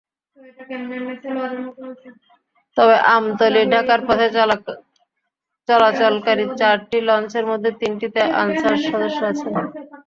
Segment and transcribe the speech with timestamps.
[2.77, 4.27] তবে আমতলী-ঢাকার পথে
[5.69, 9.53] চলাচলকারী চারটি লঞ্চের মধ্যে তিনটিতে আনসার সদস্য আছেন।